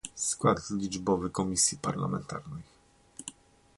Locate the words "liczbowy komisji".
0.69-1.77